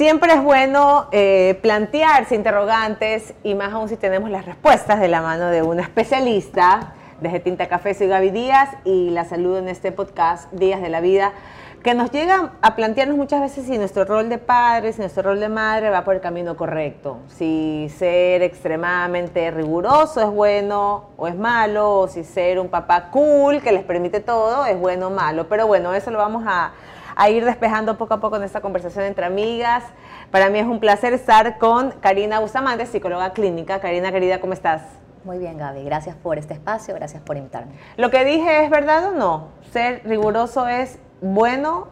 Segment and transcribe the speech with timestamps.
[0.00, 5.20] Siempre es bueno eh, plantearse interrogantes y más aún si tenemos las respuestas de la
[5.20, 9.92] mano de una especialista desde Tinta Café, soy Gaby Díaz y la saludo en este
[9.92, 11.34] podcast Días de la Vida
[11.82, 15.38] que nos llega a plantearnos muchas veces si nuestro rol de padre, si nuestro rol
[15.38, 21.36] de madre va por el camino correcto, si ser extremadamente riguroso es bueno o es
[21.36, 25.46] malo, o si ser un papá cool que les permite todo es bueno o malo.
[25.48, 26.72] Pero bueno, eso lo vamos a,
[27.20, 29.84] a ir despejando poco a poco en esta conversación entre amigas.
[30.30, 33.78] Para mí es un placer estar con Karina Bustamante, psicóloga clínica.
[33.78, 34.80] Karina, querida, ¿cómo estás?
[35.24, 35.84] Muy bien, Gaby.
[35.84, 37.72] Gracias por este espacio, gracias por invitarme.
[37.98, 39.48] ¿Lo que dije es verdad o no?
[39.70, 41.88] ¿Ser riguroso es bueno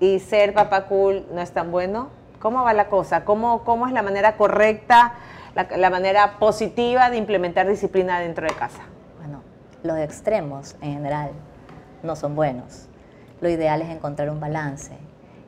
[0.00, 2.08] y ser papá cool no es tan bueno?
[2.40, 3.24] ¿Cómo va la cosa?
[3.24, 5.14] ¿Cómo, cómo es la manera correcta,
[5.54, 8.82] la, la manera positiva de implementar disciplina dentro de casa?
[9.16, 9.42] Bueno,
[9.84, 11.30] los extremos en general
[12.02, 12.88] no son buenos
[13.40, 14.96] lo ideal es encontrar un balance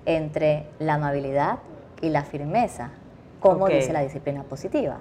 [0.04, 1.58] entre la amabilidad
[2.00, 2.90] y la firmeza,
[3.40, 4.98] como dice la disciplina positiva.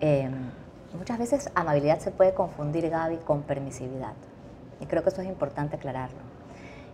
[0.00, 0.50] Em,
[0.96, 4.14] muchas veces amabilidad se puede confundir, Gaby, con permisividad.
[4.80, 6.18] Y creo que eso es importante aclararlo.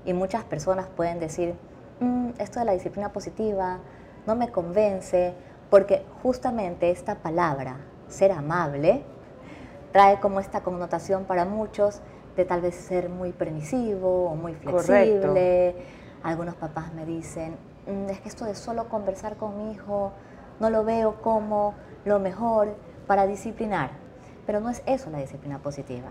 [0.04, 1.54] Y muchas personas pueden decir,
[2.00, 3.78] mm, esto de la disciplina positiva
[4.26, 5.34] no me convence,
[5.70, 7.76] porque justamente esta palabra,
[8.08, 9.02] ser amable,
[9.92, 12.00] trae como esta connotación para muchos
[12.36, 15.74] de tal vez ser muy permisivo o muy flexible.
[16.22, 20.12] Algunos papás me dicen, mm, es que esto de solo conversar con mi hijo
[20.60, 22.74] no lo veo como lo mejor
[23.06, 23.90] para disciplinar.
[24.46, 26.08] Pero no es eso la disciplina positiva.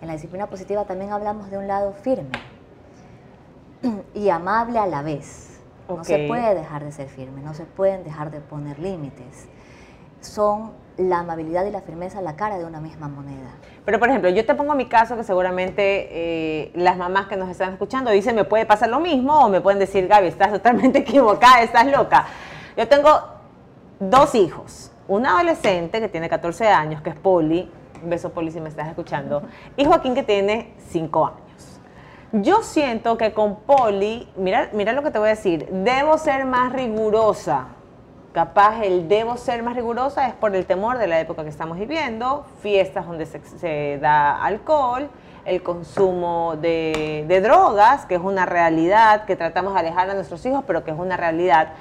[0.00, 2.32] En la disciplina positiva también hablamos de un lado firme
[4.14, 5.60] y amable a la vez.
[5.88, 9.46] No se puede dejar de ser firme, no se pueden dejar de poner límites.
[10.22, 13.50] Son la amabilidad y la firmeza la cara de una misma moneda.
[13.84, 17.48] Pero, por ejemplo, yo te pongo mi caso que seguramente eh, las mamás que nos
[17.48, 20.98] están escuchando dicen, me puede pasar lo mismo, o me pueden decir, Gaby, estás totalmente
[21.00, 22.26] equivocada, estás loca.
[22.76, 23.10] Yo tengo
[23.98, 27.70] dos hijos, un adolescente que tiene 14 años, que es Poli,
[28.02, 29.42] un beso Poli si me estás escuchando,
[29.76, 31.80] y Joaquín que tiene 5 años.
[32.32, 36.46] Yo siento que con Poli, mira, mira lo que te voy a decir, debo ser
[36.46, 37.68] más rigurosa
[38.32, 41.78] capaz el debo ser más rigurosa es por el temor de la época que estamos
[41.78, 45.08] viviendo, fiestas donde se, da alcohol,
[45.44, 50.64] el consumo de, drogas, que es una realidad que tratamos de alejar a nuestros hijos,
[50.66, 51.72] pero que es una realidad,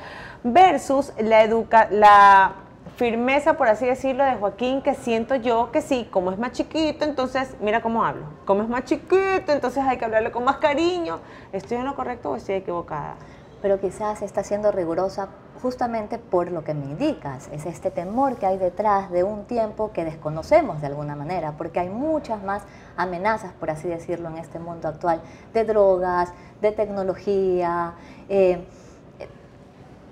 [0.43, 2.53] versus la, educa la
[2.97, 7.05] firmeza, por así decirlo, de Joaquín, que siento yo que sí, como es más chiquito,
[7.05, 11.19] entonces, mira cómo hablo, como es más chiquito, entonces hay que hablarle con más cariño,
[11.53, 13.15] ¿estoy en lo correcto o estoy equivocada?
[13.61, 15.29] Pero quizás está siendo rigurosa
[15.61, 19.91] justamente por lo que me indicas, es este temor que hay detrás de un tiempo
[19.91, 22.63] que desconocemos de alguna manera, porque hay muchas más
[22.97, 25.21] amenazas, por así decirlo, en este mundo actual,
[25.53, 27.93] de drogas, de tecnología.
[28.27, 28.65] Eh,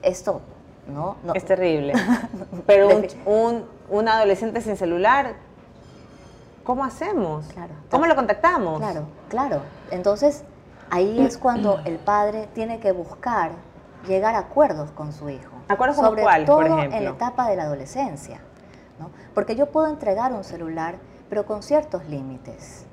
[0.02, 0.42] esto,
[0.88, 1.18] ¿no?
[1.34, 1.94] Es terrible.
[2.68, 2.90] Pero
[3.26, 5.34] un, un, adolescente sin celular,
[6.64, 7.46] ¿cómo hacemos?
[7.48, 7.74] Claro.
[7.90, 8.80] ¿Cómo lo contactamos?
[8.80, 9.62] Claro, claro.
[9.92, 10.44] Entonces,
[10.90, 13.52] ahí es cuando el padre tiene que buscar
[14.08, 15.52] llegar a acuerdos con su hijo.
[15.68, 16.98] ¿Acuerdos sobre cuál, todo por ejemplo?
[16.98, 18.40] en la etapa de la adolescencia.
[19.00, 19.12] ¿no?
[19.34, 20.96] Porque yo puedo entregar un celular,
[21.30, 22.86] pero con ciertos límites.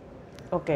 [0.51, 0.71] Ok.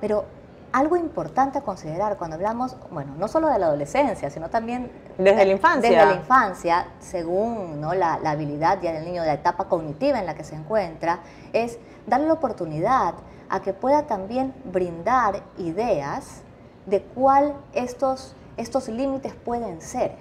[0.00, 0.24] Pero
[0.72, 4.90] algo importante a considerar cuando hablamos, bueno, no solo de la adolescencia, sino también...
[5.18, 5.90] Desde la infancia.
[5.90, 7.94] Desde la infancia, según ¿no?
[7.94, 11.20] la, la habilidad ya del niño, de la etapa cognitiva en la que se encuentra,
[11.52, 13.14] es darle la oportunidad
[13.48, 16.42] a que pueda también brindar ideas
[16.86, 20.16] de cuál estos estos límites pueden ser.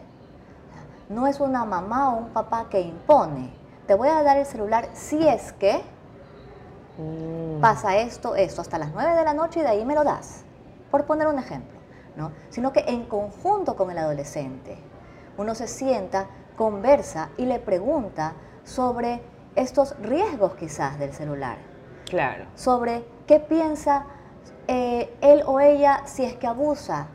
[1.09, 3.51] No es una mamá o un papá que impone.
[3.87, 5.81] Te voy a dar el celular si es que
[7.01, 7.61] mm.
[7.61, 10.43] pasa esto, esto, hasta las 9 de la noche y de ahí me lo das.
[10.89, 11.81] Por poner un ejemplo.
[12.15, 12.31] ¿no?
[12.49, 14.77] Sino que en conjunto con el adolescente,
[15.37, 19.21] uno se sienta, conversa y le pregunta sobre
[19.55, 21.57] estos riesgos quizás del celular.
[22.05, 22.45] Claro.
[22.55, 24.05] Sobre qué piensa
[24.67, 27.07] eh, él o ella si es que abusa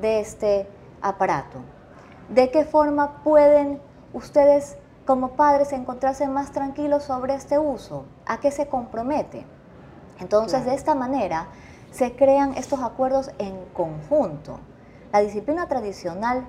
[0.00, 0.68] de este
[1.00, 1.58] aparato.
[2.28, 3.80] ¿De qué forma pueden
[4.12, 4.76] ustedes
[5.10, 8.04] como padres encontrarse más tranquilos sobre este uso?
[8.26, 9.44] ¿A qué se compromete?
[10.20, 11.48] Entonces, de esta manera
[11.90, 14.60] se crean estos acuerdos en conjunto.
[15.12, 16.46] La disciplina tradicional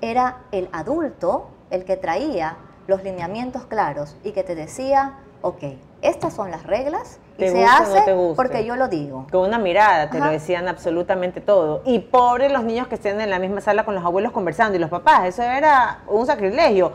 [0.00, 5.64] era el adulto el que traía los lineamientos claros y que te decía, ok,
[6.00, 8.04] estas son las reglas y se hace
[8.36, 9.26] porque yo lo digo.
[9.32, 11.82] Con una mirada te lo decían absolutamente todo.
[11.84, 14.80] Y pobres los niños que estén en la misma sala con los abuelos conversando y
[14.80, 16.92] los papás, eso era un sacrilegio.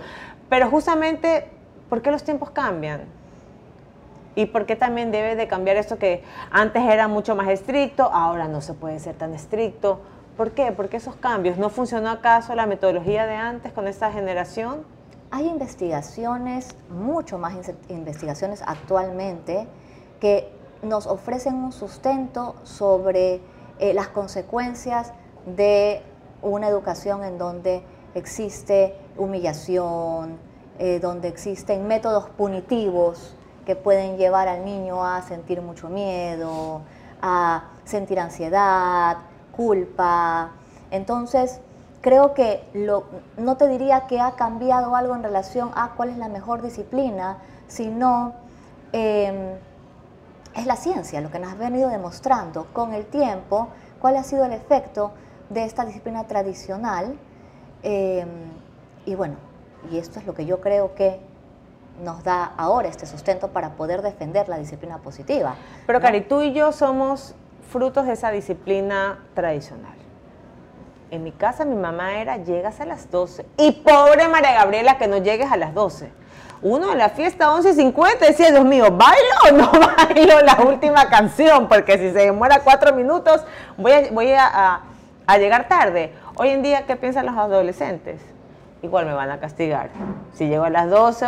[0.51, 1.48] Pero justamente,
[1.89, 3.06] ¿por qué los tiempos cambian?
[4.36, 8.50] ¿Y por qué también debe de cambiar esto que antes era mucho más estricto, ahora
[8.50, 10.01] no se puede ser tan estricto?
[10.36, 10.74] ¿Por qué?
[10.74, 11.57] ¿Por qué esos cambios?
[11.57, 14.83] ¿No funcionó acaso la metodología de antes con esta generación?
[15.31, 17.53] Hay investigaciones, mucho más
[17.88, 19.69] investigaciones actualmente,
[20.19, 20.51] que
[20.81, 23.39] nos ofrecen un sustento sobre
[23.80, 25.13] eh, las consecuencias
[25.45, 26.01] de
[26.42, 27.86] una educación en donde
[28.16, 30.38] existe humillación,
[30.80, 33.36] eh, donde existen métodos punitivos
[33.66, 36.81] que pueden llevar al niño a sentir mucho miedo,
[37.22, 39.18] a sentir ansiedad,
[39.56, 40.52] culpa.
[40.90, 41.62] Entonces,
[42.02, 42.63] creo que
[43.38, 47.38] no te diría que ha cambiado algo en relación a cuál es la mejor disciplina,
[47.68, 48.34] sino
[48.92, 49.54] em,
[50.56, 53.69] es la ciencia lo que nos ha venido demostrando con el tiempo
[54.02, 55.12] cuál ha sido el efecto
[55.50, 57.18] de esta disciplina tradicional.
[57.83, 58.28] Em,
[59.06, 59.36] y bueno,
[59.92, 61.19] y esto es lo que yo creo que
[62.04, 65.56] nos da ahora este sustento para poder defender la disciplina positiva.
[65.88, 67.36] Pero Cari, tú y yo somos
[67.72, 69.94] frutos de esa disciplina tradicional.
[71.10, 73.45] En mi casa mi mamá era, llegas a las 12.
[73.57, 76.12] Y pobre María Gabriela que no llegues a las 12.
[76.62, 81.68] Uno en la fiesta 11.50 decía, Dios mío, ¿bailo o no bailo la última canción?
[81.68, 83.44] Porque si se demora cuatro minutos
[83.77, 84.81] voy, a, voy a,
[85.25, 86.13] a llegar tarde.
[86.36, 88.22] Hoy en día, ¿qué piensan los adolescentes?
[88.81, 89.89] Igual me van a castigar.
[90.33, 91.25] Si llego a las 12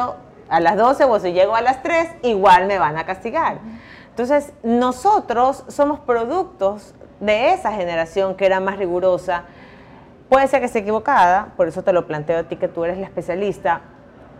[0.50, 3.58] a las 12 o si llego a las 3, igual me van a castigar.
[4.10, 9.46] Entonces, nosotros somos productos de esa generación que era más rigurosa.
[10.30, 12.98] Puede ser que esté equivocada, por eso te lo planteo a ti que tú eres
[12.98, 13.82] la especialista.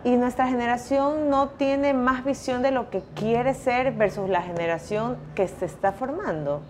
[0.04, 5.16] Y nuestra generación no tiene más visión de lo que quiere ser versus la generación
[5.34, 6.60] que se está formando.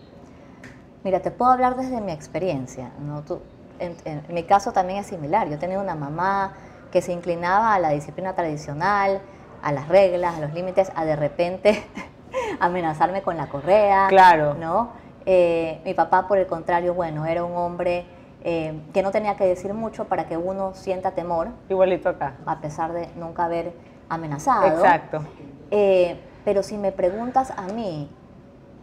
[1.03, 2.93] Mira, te puedo hablar desde mi experiencia.
[3.01, 3.23] ¿no?
[3.23, 3.41] Tú,
[3.79, 5.49] en, en, mi caso también es similar.
[5.49, 6.55] Yo tenía una mamá
[6.91, 9.21] que se inclinaba a la disciplina tradicional,
[9.63, 11.85] a las reglas, a los límites, a de repente
[12.61, 14.07] amenazarme con la correa.
[14.09, 14.55] Claro.
[14.55, 14.91] ¿no?
[15.27, 18.07] Eh, mi papá, por el contrario, bueno, era un hombre
[18.43, 21.49] eh, que no tenía que decir mucho para que uno sienta temor.
[21.69, 22.35] Igualito acá.
[22.45, 23.73] A pesar de nunca haber
[24.09, 24.67] amenazado.
[24.67, 25.25] Exacto.
[25.71, 28.11] Eh, pero si me preguntas a mí,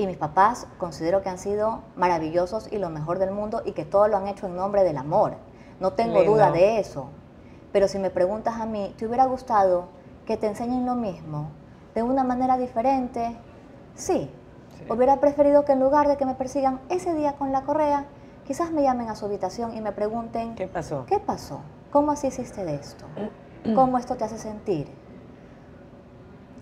[0.02, 3.86] y mis papás considero que han sido maravillosos y lo mejor del mundo y que
[3.86, 5.36] todo lo han hecho en nombre del amor.
[5.80, 7.10] No tengo duda de eso.
[7.72, 9.86] Pero si me preguntas a mí, ¿te hubiera gustado
[10.26, 11.52] que te enseñen lo mismo
[11.94, 13.38] de una manera diferente?
[13.94, 14.32] Sí.
[14.90, 18.06] Hubiera preferido que en lugar de que me persigan ese día con la correa,
[18.48, 21.06] quizás me llamen a su habitación y me pregunten, ¿qué pasó?
[21.06, 21.62] ¿Qué pasó?
[21.92, 23.06] ¿Cómo así hiciste de esto?
[23.76, 24.92] ¿Cómo esto te hace sentir?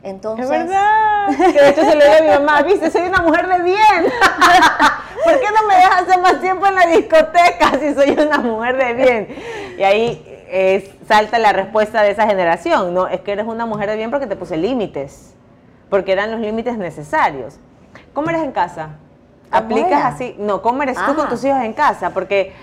[0.03, 0.45] Entonces...
[0.45, 1.18] Es verdad.
[1.53, 3.79] Que de hecho se le dio a mi mamá, viste, soy una mujer de bien.
[5.23, 8.77] ¿Por qué no me dejas hacer más tiempo en la discoteca si soy una mujer
[8.77, 9.27] de bien?
[9.77, 10.29] Y ahí
[11.07, 13.07] salta la respuesta de esa generación, ¿no?
[13.07, 15.33] Es que eres una mujer de bien porque te puse límites,
[15.89, 17.59] porque eran los límites necesarios.
[18.13, 18.89] ¿Cómo eres en casa?
[19.51, 20.35] ¿Aplicas así?
[20.37, 22.11] No, ¿cómo eres tú con tus hijos en casa?
[22.11, 22.53] Porque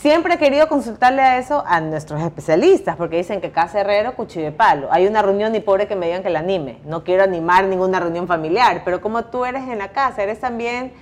[0.00, 4.44] Siempre he querido consultarle a eso a nuestros especialistas, porque dicen que casa herrero, cuchillo
[4.44, 4.86] de palo.
[4.92, 6.78] Hay una reunión y pobre que me digan que la anime.
[6.84, 10.92] No quiero animar ninguna reunión familiar, pero como tú eres en la casa, ¿eres también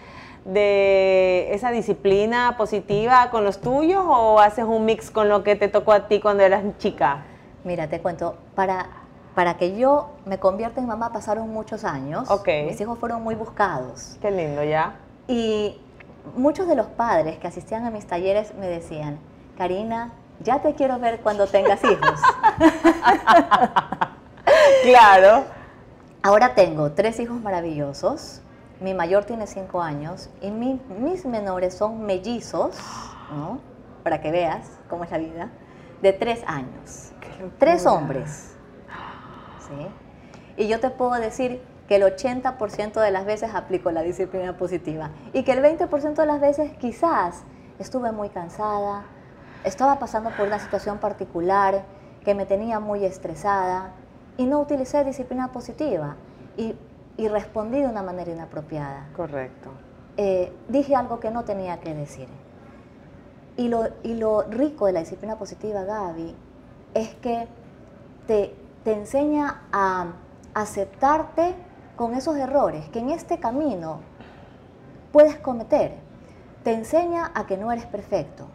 [0.47, 5.69] de esa disciplina positiva con los tuyos o haces un mix con lo que te
[5.69, 7.25] tocó a ti cuando eras chica?
[7.65, 8.87] Mira, te cuento, para,
[9.35, 12.31] para que yo me convierta en mamá pasaron muchos años.
[12.65, 14.17] Mis hijos fueron muy buscados.
[14.23, 14.95] Qué lindo, ¿ya?
[15.29, 15.83] Y
[16.35, 19.19] muchos de los padres que asistían a mis talleres me decían,
[19.57, 22.21] Karina, ya te quiero ver cuando tengas hijos.
[24.83, 25.45] claro.
[26.23, 28.41] Ahora tengo tres hijos maravillosos.
[28.81, 32.77] Mi mayor tiene cinco años y mis menores son mellizos,
[33.31, 33.59] ¿no?
[34.07, 35.49] para que veas cómo es la vida,
[36.01, 37.11] de tres años.
[37.59, 38.55] Tres hombres.
[39.67, 40.63] ¿sí?
[40.63, 45.11] Y yo te puedo decir que el 80% de las veces aplico la disciplina positiva
[45.33, 47.45] y que el 20% de las veces quizás
[47.79, 49.05] estuve muy cansada,
[49.65, 51.85] estaba pasando por una situación particular
[52.25, 53.93] que me tenía muy estresada
[54.37, 56.17] y no utilicé disciplina positiva
[56.57, 56.75] y,
[57.29, 59.09] respondí de una manera inapropiada.
[59.17, 59.71] Correcto.
[60.19, 62.29] Eh, dije algo que no tenía que decir.
[63.57, 66.35] Y lo, y lo rico de la disciplina positiva, Gaby,
[66.93, 67.49] es que
[68.27, 70.09] te, te enseña a
[70.53, 71.55] aceptarte
[71.97, 74.01] con esos errores que en este camino
[75.13, 75.97] puedes cometer.
[76.63, 78.47] Te enseña a que no eres perfecto.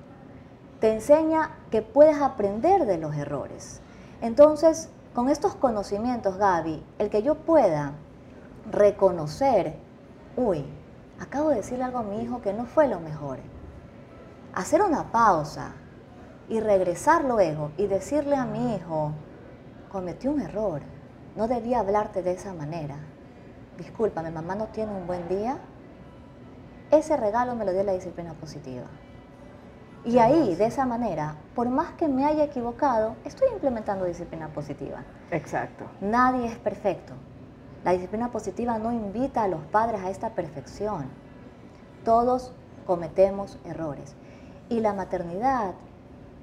[0.80, 3.82] Te enseña que puedes aprender de los errores.
[4.22, 7.94] Entonces, con estos conocimientos, Gaby, el que yo pueda
[8.70, 9.76] reconocer,
[10.38, 10.66] uy,
[11.20, 13.40] acabo de decirle algo a mi hijo que no fue lo mejor.
[14.54, 15.74] Hacer una pausa
[16.48, 19.14] y regresar luego y decirle a mi hijo,
[19.92, 20.82] cometí un error,
[21.36, 22.98] no debía hablarte de esa manera
[23.82, 25.58] discúlpame, mamá no tiene un buen día,
[26.92, 28.86] ese regalo me lo dio la disciplina positiva.
[30.04, 35.04] Y ahí, de esa manera, por más que me haya equivocado, estoy implementando disciplina positiva.
[35.30, 35.86] Exacto.
[36.02, 37.14] Nadie es perfecto.
[37.84, 41.06] La disciplina positiva no invita a los padres a esta perfección.
[42.04, 42.52] Todos
[42.86, 44.16] cometemos errores.
[44.70, 45.74] Y la maternidad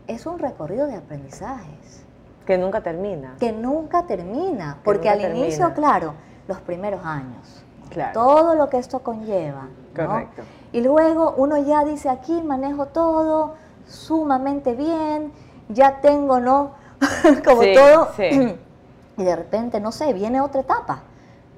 [0.07, 2.05] es un recorrido de aprendizajes.
[2.47, 3.37] Que nunca termina.
[3.39, 4.79] Que nunca termina.
[4.85, 6.15] porque al inicio, claro,
[6.49, 7.63] los primeros años.
[7.91, 8.13] Claro.
[8.13, 9.69] Todo lo que esto conlleva.
[9.95, 10.43] Correcto.
[10.73, 13.55] Y luego uno ya dice aquí manejo todo
[13.87, 15.33] sumamente bien,
[15.69, 16.73] ya tengo, ¿no?
[17.45, 18.09] Como todo.
[19.17, 21.03] y de repente, no sé, viene otra etapa,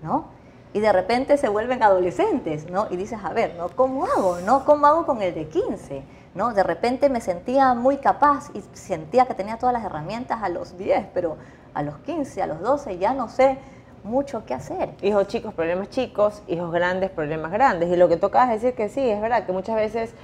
[0.02, 0.26] ¿no?
[0.73, 2.87] Y de repente se vuelven adolescentes, ¿no?
[2.90, 3.70] Y dices, a ver, ¿no?
[3.70, 4.38] ¿Cómo hago?
[4.40, 4.64] ¿No?
[4.64, 6.04] ¿Cómo hago con el de 15?
[6.35, 6.52] ¿No?
[6.52, 10.78] De repente me sentía muy capaz y sentía que tenía todas las herramientas a los
[10.78, 11.37] 10, pero
[11.75, 13.59] a los 15, a los 12 ya no sé
[14.02, 14.90] mucho que hacer.
[15.02, 17.90] Hijos chicos, problemas chicos, hijos grandes, problemas grandes.
[17.90, 20.14] Y lo que toca es decir que sí, es verdad, que muchas veces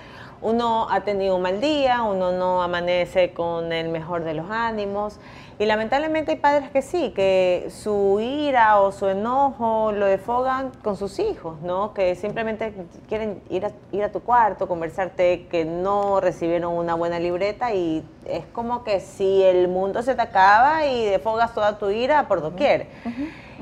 [0.42, 5.18] uno ha tenido un mal día, uno no amanece con el mejor de los ánimos.
[5.58, 10.98] Y lamentablemente hay padres que sí, que su ira o su enojo lo defogan con
[10.98, 11.94] sus hijos, ¿no?
[11.94, 12.74] Que simplemente
[13.08, 18.04] quieren ir a, ir a tu cuarto, conversarte, que no recibieron una buena libreta y
[18.26, 22.42] es como que si el mundo se te acaba y defogas toda tu ira por
[22.42, 22.88] doquier.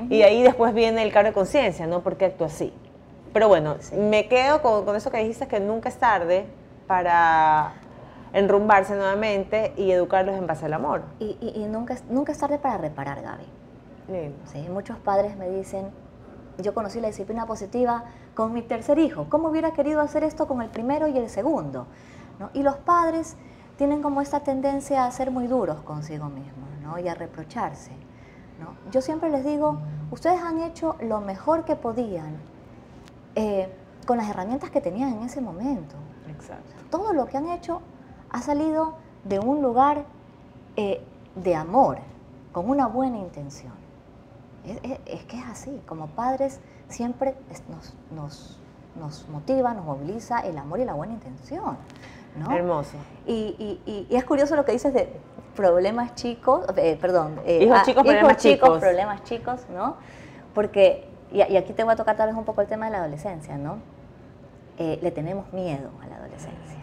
[0.09, 2.01] Y ahí después viene el cargo de conciencia, ¿no?
[2.01, 2.73] ¿Por qué actúo así?
[3.33, 6.45] Pero bueno, me quedo con, con, eso que dijiste, que nunca es tarde
[6.87, 7.73] para
[8.33, 11.03] enrumbarse nuevamente y educarlos en base al amor.
[11.19, 13.45] Y, y, nunca, nunca es tarde para reparar, Gaby.
[14.45, 15.89] Sí, muchos padres me dicen,
[16.59, 18.03] yo conocí la disciplina positiva
[18.35, 21.87] con mi tercer hijo, ¿cómo hubiera querido hacer esto con el primero y el segundo?
[22.39, 22.49] ¿No?
[22.53, 23.35] Y los padres
[23.77, 26.99] tienen como esta tendencia a ser muy duros consigo mismos ¿no?
[26.99, 27.91] y a reprocharse.
[28.91, 29.79] Yo siempre les digo,
[30.11, 32.37] ustedes han hecho lo mejor que podían
[33.35, 33.67] eh,
[34.05, 35.95] con las herramientas que tenían en ese momento.
[36.29, 36.71] Exacto.
[36.89, 37.81] Todo lo que han hecho
[38.29, 40.05] ha salido de un lugar
[40.77, 41.03] eh,
[41.35, 41.97] de amor,
[42.51, 43.73] con una buena intención.
[44.63, 46.59] Es, que es así, como padres
[46.89, 47.35] siempre
[47.69, 48.59] nos, nos,
[48.99, 51.77] nos, motiva, nos moviliza el amor y la buena intención.
[52.35, 52.51] ¿no?
[52.51, 52.97] Hermoso.
[53.27, 55.13] Y, y, y, es curioso lo que dices de
[55.55, 58.79] problemas chicos, eh, perdón, eh, hijos chicos, problemas chicos.
[58.79, 59.97] problemas chicos, ¿no?
[60.53, 62.99] Porque, y, aquí te voy a tocar tal vez un poco el tema de la
[62.99, 63.79] adolescencia, ¿no?
[64.77, 66.75] Eh, le tenemos miedo a la adolescencia.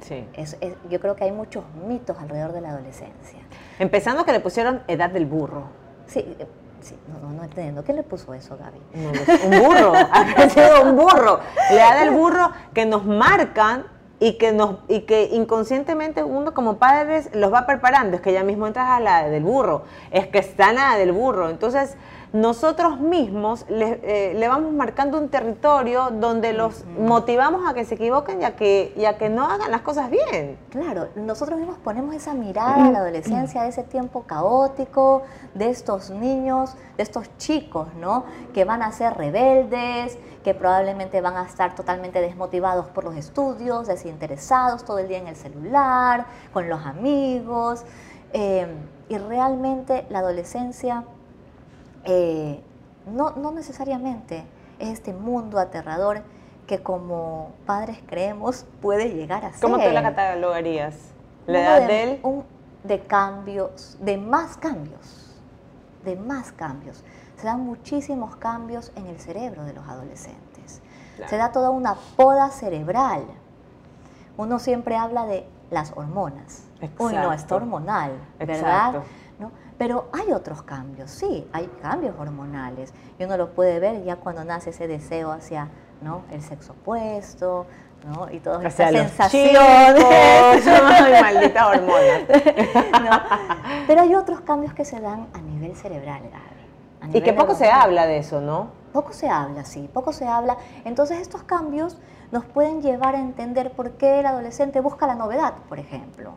[0.00, 0.26] Sí.
[0.34, 0.56] Es,
[0.88, 3.40] yo creo que hay muchos mitos alrededor de la adolescencia.
[3.78, 5.64] Empezando que le pusieron edad del burro.
[6.06, 6.36] Sí,
[6.80, 7.82] sí no, no, entiendo.
[7.82, 8.80] ¿Qué le puso eso, Gaby?
[9.44, 11.40] un burro, ha sido un burro.
[11.70, 16.76] La edad del burro que nos marcan y que, nos, y que inconscientemente uno como
[16.76, 20.38] padres los va preparando, es que ya mismo entras a la del burro, es que
[20.38, 21.50] está la del burro.
[21.50, 21.96] Entonces,
[22.32, 27.94] nosotros mismos le, eh, le, vamos marcando un territorio donde los motivamos a que se
[27.94, 30.58] equivoquen y a que, y que no hagan las cosas bien.
[30.70, 35.22] Claro, nosotros mismos ponemos esa mirada a la adolescencia, de ese tiempo caótico,
[35.54, 38.24] de estos niños, de estos chicos, ¿no?
[38.52, 43.88] Que van a ser rebeldes, que probablemente van a estar totalmente desmotivados por los estudios,
[43.88, 47.84] desinteresados todo el día en el celular, con los amigos.
[48.32, 48.68] Eh,
[49.08, 51.02] y realmente la adolescencia
[52.04, 52.62] eh,
[53.06, 54.44] no, no necesariamente
[54.78, 56.22] es este mundo aterrador
[56.68, 59.62] que como padres creemos puede llegar a ser.
[59.62, 60.94] ¿Cómo tú la catalogarías?
[61.48, 62.20] ¿La edad de, él?
[62.84, 65.40] de cambios, de más cambios,
[66.04, 67.02] de más cambios.
[67.36, 70.80] Se dan muchísimos cambios en el cerebro de los adolescentes.
[71.28, 73.24] Se da toda una poda cerebral.
[74.36, 76.64] Uno siempre habla de las hormonas.
[76.98, 78.96] Uy, no, está hormonal, ¿verdad?
[78.96, 79.04] Exacto.
[79.78, 82.94] Pero hay otros cambios, sí, hay cambios hormonales.
[83.18, 85.68] Y uno lo puede ver ya cuando nace ese deseo hacia
[86.00, 86.22] ¿no?
[86.30, 87.66] el sexo opuesto,
[88.06, 88.30] ¿no?
[88.30, 89.54] Y todas esas sensaciones.
[91.22, 92.20] maldita hormona.
[93.86, 96.22] Pero hay otros cambios que se dan a nivel cerebral,
[97.12, 98.68] y que poco se habla de eso, ¿no?
[98.92, 100.56] Poco se habla, sí, poco se habla.
[100.84, 101.98] Entonces estos cambios
[102.32, 106.32] nos pueden llevar a entender por qué el adolescente busca la novedad, por ejemplo.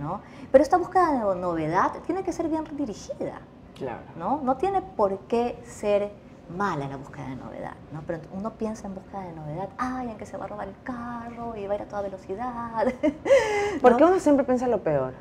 [0.00, 0.20] ¿no?
[0.50, 3.40] Pero esta búsqueda de novedad tiene que ser bien dirigida.
[3.74, 4.00] Claro.
[4.16, 4.40] ¿no?
[4.42, 6.12] no tiene por qué ser
[6.56, 8.02] mala la búsqueda de novedad, ¿no?
[8.06, 10.74] Pero uno piensa en búsqueda de novedad, ay, en que se va a robar el
[10.82, 12.92] carro y va a ir a toda velocidad.
[13.80, 15.14] ¿Por qué uno siempre piensa lo peor?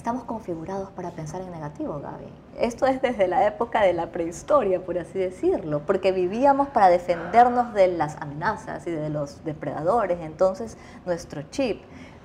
[0.00, 2.32] Estamos configurados para pensar en negativo, Gaby.
[2.58, 7.74] Esto es desde la época de la prehistoria, por así decirlo, porque vivíamos para defendernos
[7.74, 10.20] de las amenazas y de los depredadores.
[10.22, 11.82] Entonces, nuestro chip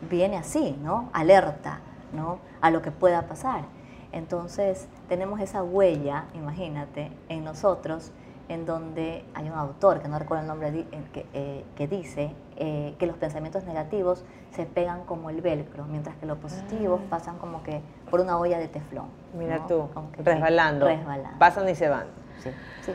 [0.09, 1.09] viene así, ¿no?
[1.11, 1.81] Alerta,
[2.13, 2.39] ¿no?
[2.61, 3.65] A lo que pueda pasar.
[4.13, 8.13] Entonces tenemos esa huella, imagínate, en nosotros
[8.49, 12.95] en donde hay un autor, que no recuerdo el nombre, que, eh, que dice eh,
[12.99, 17.07] que los pensamientos negativos se pegan como el velcro, mientras que los positivos ah.
[17.09, 19.07] pasan como que por una olla de teflón.
[19.37, 19.89] Mira tú,
[20.23, 22.05] resbalando, resbalando, pasan y se van.
[22.41, 22.51] Sí,
[22.85, 22.91] sí.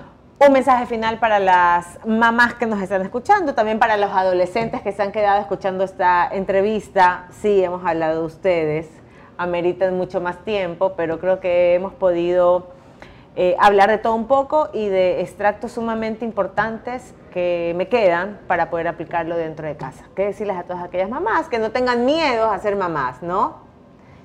[0.46, 4.90] Un mensaje final para las mamás que nos están escuchando, también para los adolescentes que
[4.90, 7.26] se han quedado escuchando esta entrevista.
[7.30, 8.88] Sí, hemos hablado de ustedes,
[9.36, 12.68] ameritan mucho más tiempo, pero creo que hemos podido
[13.36, 18.70] eh, hablar de todo un poco y de extractos sumamente importantes que me quedan para
[18.70, 20.04] poder aplicarlo dentro de casa.
[20.16, 21.48] ¿Qué decirles a todas aquellas mamás?
[21.48, 23.58] Que no tengan miedo a ser mamás, ¿no?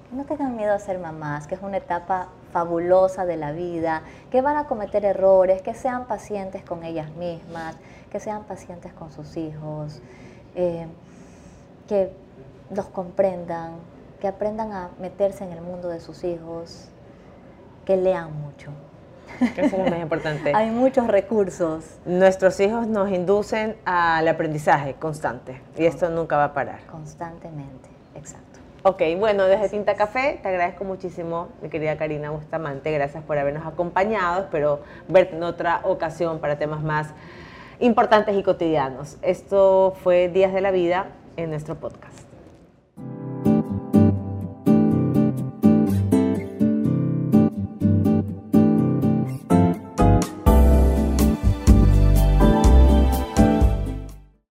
[0.10, 4.02] Que no tengan miedo a ser mamás, que es una etapa fabulosa de la vida,
[4.32, 7.76] que van a cometer errores, que sean pacientes con ellas mismas,
[8.10, 10.02] que sean pacientes con sus hijos,
[10.56, 10.88] eh,
[11.88, 12.12] que
[12.72, 13.74] los comprendan,
[14.20, 16.90] que aprendan a meterse en el mundo de sus hijos,
[17.86, 18.72] que lean mucho.
[19.39, 20.51] Eso es lo más importante.
[20.55, 21.86] Hay muchos recursos.
[22.05, 26.79] Nuestros hijos nos inducen al aprendizaje constante y esto nunca va a parar.
[26.91, 28.60] Constantemente, exacto.
[28.84, 32.91] Ok, bueno, desde Tinta Café te agradezco muchísimo, mi querida Karina Bustamante.
[32.91, 34.44] Gracias por habernos acompañado.
[34.44, 37.08] Espero verte en otra ocasión para temas más
[37.79, 39.17] importantes y cotidianos.
[39.24, 42.25] Esto fue Días de la Vida en nuestro podcast.